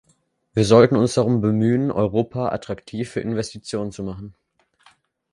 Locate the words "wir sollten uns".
0.55-1.13